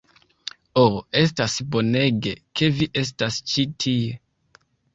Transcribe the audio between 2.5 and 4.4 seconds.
ke vi estas ĉi tie.